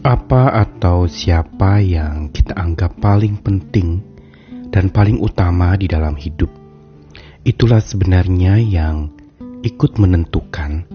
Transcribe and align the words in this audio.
Apa 0.00 0.64
atau 0.64 1.04
siapa 1.04 1.76
yang 1.84 2.32
kita 2.32 2.56
anggap 2.56 2.96
paling 3.04 3.36
penting 3.36 4.00
dan 4.72 4.88
paling 4.88 5.20
utama 5.20 5.76
di 5.76 5.92
dalam 5.92 6.16
hidup? 6.16 6.48
Itulah 7.44 7.84
sebenarnya 7.84 8.56
yang 8.64 9.12
ikut 9.60 10.00
menentukan 10.00 10.88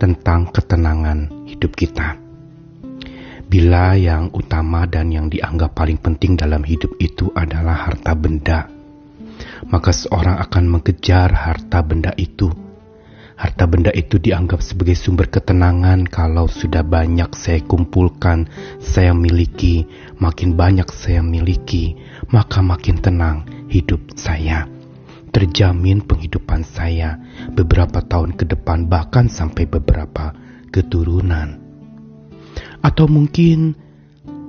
tentang 0.00 0.48
ketenangan 0.56 1.44
hidup 1.52 1.76
kita. 1.76 2.16
Bila 3.44 4.00
yang 4.00 4.32
utama 4.32 4.88
dan 4.88 5.12
yang 5.12 5.28
dianggap 5.28 5.76
paling 5.76 6.00
penting 6.00 6.40
dalam 6.40 6.64
hidup 6.64 6.96
itu 6.96 7.28
adalah 7.36 7.92
harta 7.92 8.16
benda, 8.16 8.72
maka 9.68 9.92
seorang 9.92 10.40
akan 10.48 10.64
mengejar 10.80 11.28
harta 11.28 11.84
benda 11.84 12.16
itu 12.16 12.48
Harta 13.40 13.64
benda 13.64 13.88
itu 13.96 14.20
dianggap 14.20 14.60
sebagai 14.60 14.92
sumber 14.92 15.32
ketenangan 15.32 16.04
kalau 16.04 16.44
sudah 16.44 16.84
banyak 16.84 17.32
saya 17.32 17.64
kumpulkan, 17.64 18.52
saya 18.84 19.16
miliki, 19.16 19.88
makin 20.20 20.60
banyak 20.60 20.84
saya 20.92 21.24
miliki, 21.24 21.96
maka 22.28 22.60
makin 22.60 23.00
tenang 23.00 23.48
hidup 23.72 24.12
saya. 24.12 24.68
Terjamin 25.32 26.04
penghidupan 26.04 26.68
saya 26.68 27.16
beberapa 27.56 28.04
tahun 28.04 28.36
ke 28.36 28.44
depan 28.44 28.92
bahkan 28.92 29.32
sampai 29.32 29.64
beberapa 29.64 30.36
keturunan. 30.68 31.64
Atau 32.84 33.08
mungkin 33.08 33.72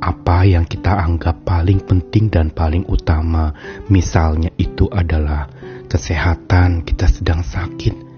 apa 0.03 0.43
yang 0.43 0.67
kita 0.67 0.99
anggap 0.99 1.47
paling 1.47 1.79
penting 1.79 2.27
dan 2.27 2.51
paling 2.51 2.83
utama, 2.91 3.55
misalnya 3.87 4.51
itu 4.59 4.91
adalah 4.91 5.47
kesehatan, 5.87 6.83
kita 6.83 7.07
sedang 7.07 7.39
sakit, 7.39 8.10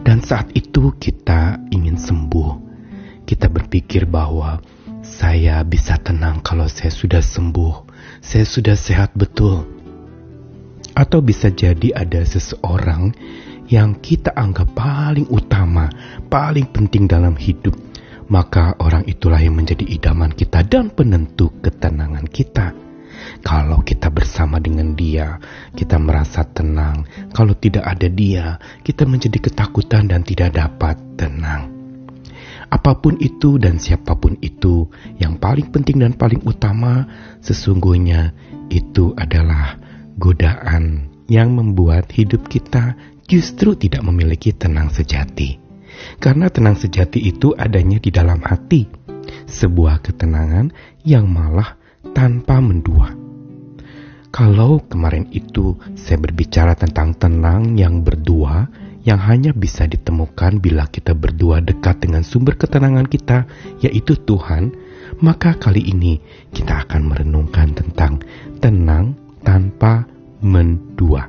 dan 0.00 0.22
saat 0.22 0.50
itu 0.54 0.94
kita 0.96 1.60
ingin 1.74 1.98
sembuh. 1.98 2.70
Kita 3.26 3.46
berpikir 3.46 4.10
bahwa 4.10 4.58
saya 5.00 5.62
bisa 5.62 5.96
tenang 6.00 6.42
kalau 6.42 6.66
saya 6.66 6.90
sudah 6.90 7.22
sembuh, 7.22 7.74
saya 8.20 8.46
sudah 8.46 8.76
sehat 8.76 9.14
betul. 9.14 9.66
Atau 10.94 11.22
bisa 11.22 11.48
jadi 11.48 11.94
ada 11.94 12.20
seseorang 12.26 13.14
yang 13.70 14.02
kita 14.02 14.34
anggap 14.34 14.74
paling 14.74 15.30
utama, 15.30 15.86
paling 16.26 16.66
penting 16.74 17.06
dalam 17.06 17.38
hidup, 17.38 17.78
maka 18.26 18.74
orang 18.82 19.06
itulah 19.06 19.38
yang 19.38 19.54
menjadi 19.54 19.86
idaman 19.86 20.34
kita 20.34 20.66
dan 20.66 20.90
penentu 20.90 21.54
ketenangan 21.62 22.26
kita. 22.26 22.89
Kalau 23.40 23.80
kita 23.80 24.12
bersama 24.12 24.60
dengan 24.60 24.92
Dia, 24.92 25.40
kita 25.72 25.96
merasa 25.96 26.44
tenang. 26.44 27.08
Kalau 27.32 27.56
tidak 27.56 27.88
ada 27.88 28.08
Dia, 28.08 28.60
kita 28.84 29.08
menjadi 29.08 29.40
ketakutan 29.40 30.08
dan 30.08 30.20
tidak 30.22 30.54
dapat 30.56 31.00
tenang. 31.16 31.72
Apa 32.70 33.02
pun 33.02 33.18
itu 33.18 33.58
dan 33.58 33.82
siapa 33.82 34.14
pun 34.14 34.38
itu, 34.38 34.86
yang 35.18 35.42
paling 35.42 35.74
penting 35.74 35.98
dan 35.98 36.14
paling 36.14 36.38
utama 36.46 37.08
sesungguhnya 37.42 38.30
itu 38.70 39.10
adalah 39.18 39.74
godaan 40.14 41.10
yang 41.26 41.50
membuat 41.54 42.10
hidup 42.14 42.46
kita 42.46 42.94
justru 43.26 43.74
tidak 43.74 44.06
memiliki 44.06 44.54
tenang 44.54 44.90
sejati. 44.90 45.58
Karena 46.22 46.46
tenang 46.46 46.78
sejati 46.78 47.18
itu 47.18 47.50
adanya 47.58 47.98
di 47.98 48.14
dalam 48.14 48.38
hati, 48.42 48.86
sebuah 49.50 50.06
ketenangan 50.06 50.70
yang 51.02 51.26
malah 51.26 51.74
tanpa 52.14 52.62
mendua. 52.62 53.29
Kalau 54.30 54.78
kemarin 54.86 55.26
itu 55.34 55.74
saya 55.98 56.22
berbicara 56.22 56.78
tentang 56.78 57.18
tenang 57.18 57.74
yang 57.74 58.06
berdua, 58.06 58.70
yang 59.02 59.18
hanya 59.18 59.50
bisa 59.50 59.90
ditemukan 59.90 60.62
bila 60.62 60.86
kita 60.86 61.18
berdua 61.18 61.58
dekat 61.58 61.98
dengan 62.06 62.22
sumber 62.22 62.54
ketenangan 62.54 63.10
kita, 63.10 63.50
yaitu 63.82 64.14
Tuhan, 64.14 64.70
maka 65.18 65.58
kali 65.58 65.82
ini 65.82 66.22
kita 66.54 66.86
akan 66.86 67.10
merenungkan 67.10 67.74
tentang 67.74 68.22
tenang 68.62 69.18
tanpa 69.42 70.06
mendua. 70.38 71.26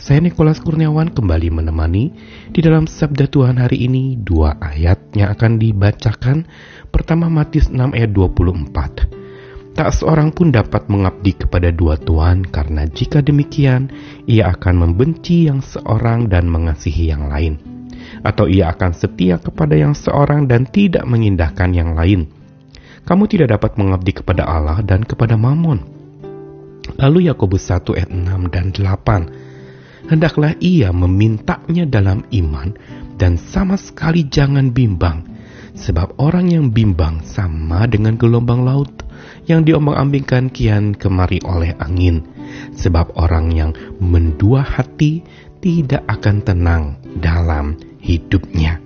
Saya 0.00 0.18
Nikolas 0.18 0.58
Kurniawan 0.58 1.14
kembali 1.14 1.54
menemani 1.54 2.10
di 2.50 2.58
dalam 2.64 2.90
Sabda 2.90 3.30
Tuhan 3.30 3.62
hari 3.62 3.86
ini 3.86 4.18
dua 4.18 4.58
ayat 4.58 5.14
yang 5.14 5.30
akan 5.38 5.60
dibacakan. 5.60 6.50
Pertama 6.90 7.30
Matius 7.30 7.70
6 7.70 7.94
ayat 7.94 8.10
24. 8.10 9.19
Tak 9.70 9.94
seorang 9.94 10.34
pun 10.34 10.50
dapat 10.50 10.90
mengabdi 10.90 11.46
kepada 11.46 11.70
dua 11.70 11.94
tuan, 11.94 12.42
karena 12.42 12.90
jika 12.90 13.22
demikian, 13.22 13.88
ia 14.26 14.50
akan 14.50 14.86
membenci 14.86 15.46
yang 15.46 15.62
seorang 15.62 16.26
dan 16.26 16.50
mengasihi 16.50 17.14
yang 17.14 17.30
lain, 17.30 17.56
atau 18.26 18.50
ia 18.50 18.74
akan 18.74 18.90
setia 18.90 19.38
kepada 19.38 19.78
yang 19.78 19.94
seorang 19.94 20.50
dan 20.50 20.66
tidak 20.66 21.06
mengindahkan 21.06 21.70
yang 21.70 21.94
lain. 21.94 22.26
Kamu 23.06 23.30
tidak 23.30 23.56
dapat 23.56 23.78
mengabdi 23.80 24.12
kepada 24.20 24.44
Allah 24.44 24.82
dan 24.84 25.06
kepada 25.06 25.38
Mammon. 25.38 25.80
Lalu 26.98 27.30
Yakobus 27.30 27.70
1 27.70 27.96
ayat 27.96 28.10
6 28.10 28.50
dan 28.50 28.74
8. 28.74 30.10
Hendaklah 30.10 30.58
ia 30.58 30.90
memintanya 30.90 31.86
dalam 31.86 32.26
iman 32.34 32.74
dan 33.14 33.38
sama 33.38 33.78
sekali 33.78 34.26
jangan 34.26 34.74
bimbang, 34.74 35.22
sebab 35.74 36.18
orang 36.18 36.50
yang 36.50 36.66
bimbang 36.70 37.22
sama 37.26 37.86
dengan 37.86 38.16
gelombang 38.16 38.62
laut 38.62 38.90
yang 39.46 39.66
diombang-ambingkan 39.66 40.48
kian 40.52 40.96
kemari 40.96 41.40
oleh 41.44 41.76
angin, 41.80 42.24
sebab 42.74 43.14
orang 43.16 43.52
yang 43.52 43.70
mendua 43.98 44.64
hati 44.64 45.24
tidak 45.60 46.04
akan 46.08 46.36
tenang 46.40 46.84
dalam 47.20 47.76
hidupnya. 48.00 48.80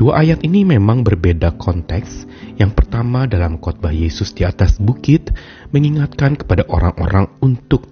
Dua 0.00 0.24
ayat 0.24 0.40
ini 0.40 0.64
memang 0.64 1.04
berbeda 1.04 1.60
konteks. 1.60 2.24
Yang 2.56 2.72
pertama 2.72 3.28
dalam 3.28 3.60
khotbah 3.60 3.92
Yesus 3.92 4.32
di 4.32 4.48
atas 4.48 4.80
bukit 4.80 5.28
mengingatkan 5.72 6.40
kepada 6.40 6.64
orang-orang 6.72 7.28
untuk 7.44 7.88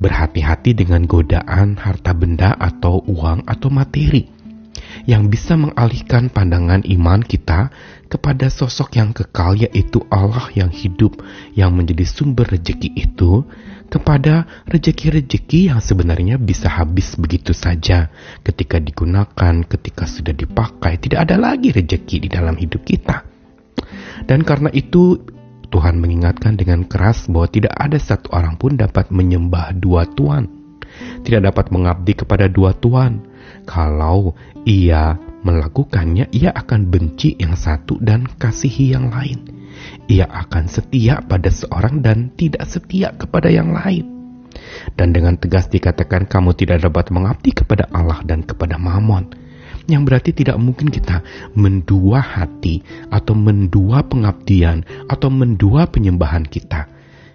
berhati-hati 0.00 0.72
dengan 0.72 1.04
godaan 1.04 1.76
harta 1.76 2.16
benda 2.16 2.56
atau 2.56 3.04
uang 3.04 3.44
atau 3.44 3.68
materi 3.68 4.41
yang 5.08 5.26
bisa 5.26 5.58
mengalihkan 5.58 6.30
pandangan 6.30 6.86
iman 6.86 7.20
kita 7.22 7.70
kepada 8.06 8.52
sosok 8.52 9.00
yang 9.00 9.10
kekal 9.10 9.56
yaitu 9.56 10.04
Allah 10.12 10.46
yang 10.52 10.68
hidup 10.68 11.18
yang 11.56 11.72
menjadi 11.74 12.04
sumber 12.04 12.46
rejeki 12.46 12.92
itu 12.94 13.42
kepada 13.92 14.48
rejeki-rejeki 14.64 15.68
yang 15.68 15.84
sebenarnya 15.84 16.40
bisa 16.40 16.72
habis 16.72 17.12
begitu 17.20 17.52
saja 17.52 18.08
ketika 18.40 18.80
digunakan, 18.80 19.60
ketika 19.68 20.08
sudah 20.08 20.32
dipakai, 20.32 20.96
tidak 20.96 21.28
ada 21.28 21.36
lagi 21.36 21.76
rejeki 21.76 22.24
di 22.24 22.28
dalam 22.32 22.56
hidup 22.56 22.80
kita. 22.88 23.20
Dan 24.24 24.48
karena 24.48 24.72
itu 24.72 25.20
Tuhan 25.68 26.00
mengingatkan 26.00 26.56
dengan 26.56 26.88
keras 26.88 27.28
bahwa 27.28 27.52
tidak 27.52 27.76
ada 27.76 28.00
satu 28.00 28.32
orang 28.32 28.56
pun 28.56 28.80
dapat 28.80 29.12
menyembah 29.12 29.76
dua 29.76 30.08
tuan. 30.08 30.48
Tidak 31.24 31.40
dapat 31.40 31.72
mengabdi 31.72 32.12
kepada 32.16 32.48
dua 32.48 32.76
tuan 32.76 33.31
kalau 33.68 34.34
ia 34.66 35.16
melakukannya, 35.42 36.30
ia 36.30 36.50
akan 36.54 36.88
benci 36.88 37.34
yang 37.38 37.58
satu 37.58 37.98
dan 37.98 38.26
kasihi 38.26 38.94
yang 38.94 39.10
lain. 39.10 39.42
Ia 40.06 40.28
akan 40.28 40.70
setia 40.70 41.18
pada 41.24 41.50
seorang 41.50 42.04
dan 42.04 42.30
tidak 42.38 42.66
setia 42.70 43.10
kepada 43.14 43.50
yang 43.50 43.74
lain. 43.74 44.06
Dan 44.94 45.16
dengan 45.16 45.40
tegas 45.40 45.66
dikatakan 45.72 46.28
kamu 46.28 46.54
tidak 46.54 46.84
dapat 46.84 47.10
mengabdi 47.10 47.56
kepada 47.56 47.88
Allah 47.90 48.20
dan 48.22 48.44
kepada 48.46 48.76
Mammon. 48.78 49.34
Yang 49.90 50.02
berarti 50.06 50.30
tidak 50.30 50.62
mungkin 50.62 50.94
kita 50.94 51.26
mendua 51.58 52.22
hati 52.22 52.86
atau 53.10 53.34
mendua 53.34 54.06
pengabdian 54.06 54.86
atau 55.10 55.26
mendua 55.26 55.90
penyembahan 55.90 56.46
kita 56.46 56.86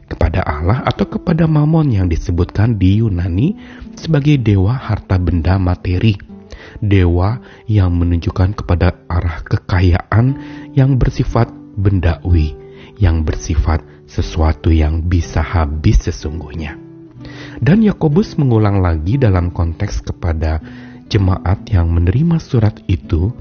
kepada 0.08 0.42
Allah 0.44 0.84
atau 0.88 1.06
kepada 1.06 1.46
Mamon 1.46 1.92
yang 1.92 2.08
disebutkan 2.08 2.80
di 2.80 3.04
Yunani 3.04 3.54
sebagai 4.00 4.40
dewa 4.40 4.74
harta 4.74 5.20
benda 5.20 5.60
materi. 5.60 6.16
Dewa 6.80 7.38
yang 7.70 7.96
menunjukkan 7.96 8.58
kepada 8.64 8.98
arah 9.08 9.46
kekayaan 9.46 10.26
yang 10.74 10.98
bersifat 10.98 11.52
bendawi, 11.78 12.58
yang 12.98 13.22
bersifat 13.24 13.86
sesuatu 14.10 14.74
yang 14.74 15.06
bisa 15.06 15.44
habis 15.44 16.08
sesungguhnya. 16.08 16.80
Dan 17.58 17.84
Yakobus 17.84 18.38
mengulang 18.40 18.82
lagi 18.82 19.18
dalam 19.18 19.52
konteks 19.52 20.06
kepada 20.06 20.62
jemaat 21.08 21.66
yang 21.72 21.90
menerima 21.90 22.38
surat 22.38 22.78
itu 22.86 23.32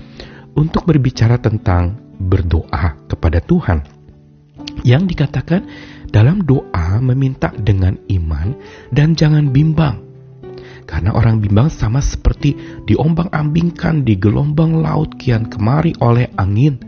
untuk 0.56 0.88
berbicara 0.88 1.36
tentang 1.36 2.00
berdoa 2.16 2.96
kepada 3.10 3.44
Tuhan. 3.44 3.84
Yang 4.82 5.02
dikatakan 5.16 5.68
dalam 6.16 6.40
doa 6.48 6.96
meminta 7.04 7.52
dengan 7.52 8.00
iman 8.08 8.56
dan 8.88 9.12
jangan 9.12 9.52
bimbang. 9.52 10.00
Karena 10.88 11.12
orang 11.12 11.44
bimbang 11.44 11.68
sama 11.68 12.00
seperti 12.00 12.56
diombang-ambingkan 12.88 14.00
di 14.00 14.16
gelombang 14.16 14.80
laut 14.80 15.20
kian 15.20 15.44
kemari 15.52 15.92
oleh 16.00 16.32
angin. 16.40 16.80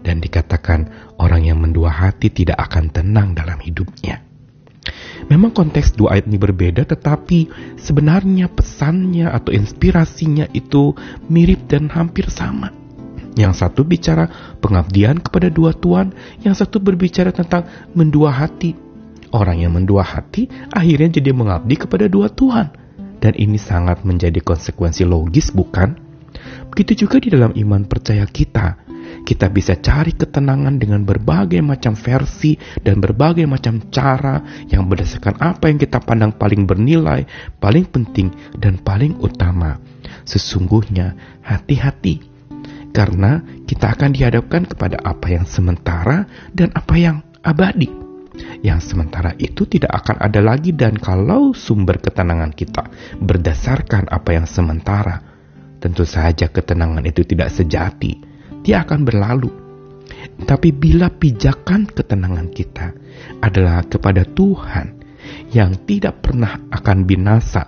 Dan 0.00 0.24
dikatakan 0.24 1.12
orang 1.20 1.44
yang 1.44 1.60
mendua 1.60 1.92
hati 1.92 2.32
tidak 2.32 2.56
akan 2.70 2.88
tenang 2.88 3.36
dalam 3.36 3.60
hidupnya. 3.60 4.24
Memang 5.28 5.52
konteks 5.52 5.92
dua 5.98 6.16
ayat 6.16 6.30
ini 6.30 6.38
berbeda 6.40 6.86
tetapi 6.88 7.50
sebenarnya 7.76 8.48
pesannya 8.48 9.36
atau 9.36 9.52
inspirasinya 9.52 10.48
itu 10.56 10.96
mirip 11.28 11.68
dan 11.68 11.92
hampir 11.92 12.30
sama. 12.32 12.85
Yang 13.36 13.60
satu 13.60 13.84
bicara 13.84 14.56
pengabdian 14.64 15.20
kepada 15.20 15.52
dua 15.52 15.76
tuan, 15.76 16.16
yang 16.40 16.56
satu 16.56 16.80
berbicara 16.80 17.30
tentang 17.36 17.68
mendua 17.92 18.32
hati. 18.32 18.72
Orang 19.28 19.60
yang 19.60 19.76
mendua 19.76 20.00
hati 20.00 20.48
akhirnya 20.72 21.20
jadi 21.20 21.36
mengabdi 21.36 21.76
kepada 21.76 22.08
dua 22.08 22.32
tuan. 22.32 22.72
Dan 23.20 23.36
ini 23.36 23.60
sangat 23.60 24.08
menjadi 24.08 24.40
konsekuensi 24.40 25.04
logis, 25.04 25.52
bukan? 25.52 26.00
Begitu 26.72 27.04
juga 27.04 27.20
di 27.20 27.28
dalam 27.32 27.52
iman 27.52 27.84
percaya 27.84 28.24
kita. 28.24 28.84
Kita 29.26 29.50
bisa 29.50 29.74
cari 29.78 30.14
ketenangan 30.14 30.78
dengan 30.78 31.02
berbagai 31.02 31.58
macam 31.58 31.98
versi 31.98 32.54
dan 32.82 33.02
berbagai 33.02 33.46
macam 33.46 33.90
cara 33.90 34.64
yang 34.70 34.86
berdasarkan 34.86 35.40
apa 35.42 35.66
yang 35.66 35.78
kita 35.82 35.98
pandang 36.02 36.34
paling 36.34 36.68
bernilai, 36.68 37.26
paling 37.58 37.86
penting, 37.86 38.30
dan 38.54 38.78
paling 38.78 39.18
utama. 39.18 39.82
Sesungguhnya, 40.22 41.18
hati-hati, 41.42 42.35
karena 42.90 43.42
kita 43.64 43.94
akan 43.96 44.10
dihadapkan 44.14 44.66
kepada 44.68 45.00
apa 45.02 45.32
yang 45.32 45.46
sementara 45.48 46.26
dan 46.52 46.70
apa 46.74 46.94
yang 46.98 47.22
abadi. 47.42 47.88
Yang 48.60 48.92
sementara 48.92 49.32
itu 49.40 49.64
tidak 49.64 50.04
akan 50.04 50.20
ada 50.20 50.44
lagi, 50.44 50.76
dan 50.76 51.00
kalau 51.00 51.56
sumber 51.56 51.96
ketenangan 51.96 52.52
kita 52.52 52.84
berdasarkan 53.16 54.12
apa 54.12 54.36
yang 54.36 54.44
sementara, 54.44 55.24
tentu 55.80 56.04
saja 56.04 56.52
ketenangan 56.52 57.00
itu 57.08 57.24
tidak 57.24 57.48
sejati 57.48 58.36
dia 58.66 58.82
akan 58.82 59.06
berlalu. 59.06 59.50
Tapi 60.42 60.74
bila 60.74 61.06
pijakan 61.06 61.86
ketenangan 61.86 62.50
kita 62.50 62.90
adalah 63.38 63.86
kepada 63.86 64.26
Tuhan 64.26 64.98
yang 65.54 65.86
tidak 65.86 66.26
pernah 66.26 66.58
akan 66.74 67.06
binasa, 67.06 67.62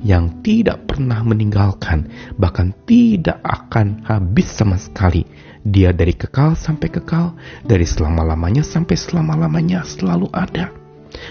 yang 0.00 0.40
tidak 0.40 0.88
pernah 0.88 1.20
meninggalkan, 1.20 2.08
bahkan 2.40 2.72
tidak 2.88 3.40
akan 3.44 4.04
habis 4.04 4.48
sama 4.48 4.80
sekali. 4.80 5.24
Dia 5.60 5.92
dari 5.92 6.16
kekal 6.16 6.56
sampai 6.56 6.88
kekal, 6.88 7.36
dari 7.64 7.84
selama-lamanya 7.84 8.64
sampai 8.64 8.96
selama-lamanya 8.96 9.84
selalu 9.84 10.32
ada. 10.32 10.72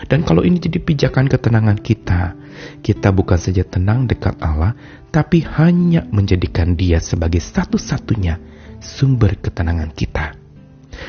Dan 0.05 0.21
kalau 0.27 0.43
ini 0.45 0.59
jadi 0.61 0.77
pijakan 0.77 1.31
ketenangan 1.31 1.79
kita, 1.79 2.35
kita 2.83 3.09
bukan 3.09 3.39
saja 3.39 3.63
tenang 3.65 4.05
dekat 4.05 4.37
Allah, 4.43 4.75
tapi 5.09 5.41
hanya 5.41 6.05
menjadikan 6.11 6.75
Dia 6.75 7.01
sebagai 7.01 7.41
satu-satunya 7.41 8.37
sumber 8.83 9.39
ketenangan 9.39 9.89
kita. 9.95 10.35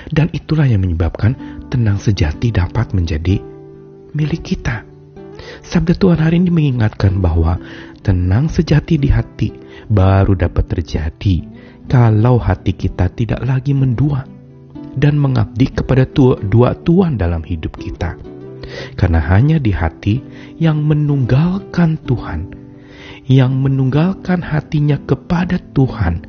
Dan 0.09 0.31
itulah 0.31 0.71
yang 0.71 0.87
menyebabkan 0.87 1.35
tenang 1.69 1.99
sejati 1.99 2.55
dapat 2.55 2.95
menjadi 2.95 3.43
milik 4.15 4.43
kita. 4.55 4.90
Sabda 5.61 5.97
Tuhan 5.97 6.21
hari 6.21 6.43
ini 6.43 6.51
mengingatkan 6.53 7.21
bahwa 7.21 7.61
tenang 8.01 8.49
sejati 8.49 8.97
di 8.97 9.09
hati 9.13 9.53
baru 9.89 10.37
dapat 10.37 10.65
terjadi 10.77 11.45
kalau 11.91 12.39
hati 12.39 12.73
kita 12.73 13.11
tidak 13.13 13.43
lagi 13.43 13.75
mendua 13.75 14.25
dan 14.95 15.19
mengabdi 15.19 15.71
kepada 15.71 16.07
tua, 16.07 16.39
dua 16.39 16.75
Tuhan 16.75 17.19
dalam 17.19 17.43
hidup 17.43 17.79
kita. 17.79 18.19
Karena 18.95 19.19
hanya 19.19 19.59
di 19.59 19.75
hati 19.75 20.23
yang 20.63 20.87
menunggalkan 20.87 21.99
Tuhan, 22.07 22.55
yang 23.27 23.59
menunggalkan 23.59 24.43
hatinya 24.47 24.99
kepada 25.03 25.59
Tuhan, 25.75 26.23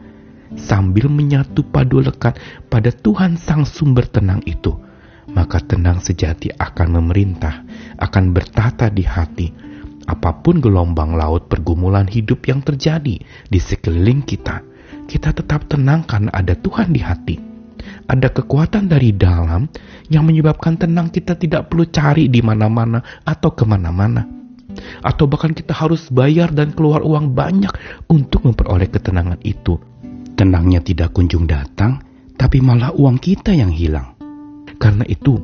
sambil 0.58 1.08
menyatu 1.08 1.62
padu 1.62 2.02
lekat 2.02 2.42
pada 2.68 2.90
Tuhan 2.90 3.38
Sang 3.38 3.63
Sumber 3.63 4.10
tenang 4.10 4.42
itu, 4.50 4.74
maka 5.30 5.62
tenang 5.62 6.02
sejati 6.02 6.50
akan 6.58 6.98
memerintah, 6.98 7.63
akan 8.01 8.33
bertata 8.33 8.89
di 8.89 9.06
hati. 9.06 9.48
Apa 10.09 10.42
pun 10.42 10.57
gelombang 10.57 11.13
laut 11.13 11.45
pergumulan 11.45 12.09
hidup 12.09 12.50
yang 12.50 12.65
terjadi 12.65 13.21
di 13.21 13.59
sekeliling 13.62 14.25
kita, 14.25 14.65
kita 15.06 15.30
tetap 15.31 15.69
tenang 15.69 16.03
karena 16.09 16.33
ada 16.33 16.57
Tuhan 16.57 16.89
di 16.92 17.00
hati. 17.06 17.38
Ada 18.09 18.33
kekuatan 18.33 18.92
dari 18.92 19.13
dalam 19.15 19.69
yang 20.09 20.25
menyebabkan 20.25 20.75
tenang 20.75 21.13
kita 21.13 21.38
tidak 21.38 21.69
perlu 21.71 21.88
cari 21.88 22.27
di 22.27 22.42
mana-mana 22.44 23.00
atau 23.24 23.53
ke 23.53 23.63
mana-mana. 23.63 24.25
Atau 25.06 25.30
bahkan 25.30 25.53
kita 25.53 25.71
harus 25.71 26.09
bayar 26.09 26.51
dan 26.51 26.74
keluar 26.74 27.06
uang 27.06 27.31
banyak 27.31 27.71
untuk 28.09 28.44
memperoleh 28.44 28.89
ketenangan 28.89 29.39
itu 29.45 29.80
tenangnya 30.42 30.81
tidak 30.81 31.13
kunjung 31.13 31.45
datang, 31.45 32.01
tapi 32.33 32.65
malah 32.65 32.89
uang 32.98 33.21
kita 33.21 33.53
yang 33.53 33.69
hilang. 33.69 34.18
Karena 34.81 35.06
itu, 35.06 35.38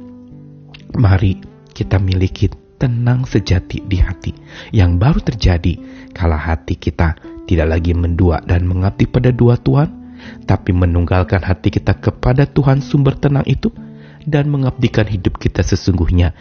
mari 0.97 1.37
kita 1.77 2.01
miliki 2.01 2.49
tenang 2.81 3.29
sejati 3.29 3.85
di 3.85 4.01
hati 4.01 4.33
yang 4.73 4.97
baru 4.97 5.21
terjadi 5.21 5.77
kala 6.17 6.37
hati 6.37 6.73
kita 6.73 7.13
tidak 7.47 7.79
lagi 7.79 7.95
mendua 7.95 8.43
dan 8.43 8.67
mengabdi 8.67 9.07
pada 9.07 9.31
dua 9.31 9.55
Tuhan, 9.55 9.87
tapi 10.43 10.75
menunggalkan 10.75 11.39
hati 11.39 11.71
kita 11.71 11.95
kepada 11.95 12.43
Tuhan 12.43 12.83
sumber 12.83 13.15
tenang 13.15 13.47
itu 13.47 13.71
dan 14.27 14.51
mengabdikan 14.51 15.07
hidup 15.07 15.39
kita 15.39 15.63
sesungguhnya 15.63 16.35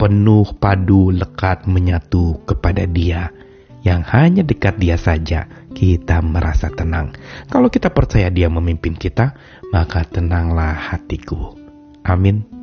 penuh 0.00 0.50
padu 0.58 1.14
lekat 1.14 1.70
menyatu 1.70 2.42
kepada 2.42 2.82
Dia 2.90 3.30
yang 3.80 4.04
hanya 4.04 4.44
dekat 4.44 4.76
dia 4.76 5.00
saja 5.00 5.48
kita 5.72 6.20
merasa 6.20 6.68
tenang. 6.68 7.16
Kalau 7.48 7.72
kita 7.72 7.88
percaya 7.88 8.28
dia 8.28 8.52
memimpin 8.52 8.92
kita, 8.92 9.32
maka 9.72 10.04
tenanglah 10.04 10.76
hatiku. 10.76 11.56
Amin. 12.04 12.59